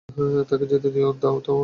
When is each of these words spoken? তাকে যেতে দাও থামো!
তাকে 0.49 0.65
যেতে 0.71 0.87
দাও 1.21 1.37
থামো! 1.39 1.59